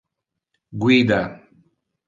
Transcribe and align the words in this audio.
Guida. 0.81 1.21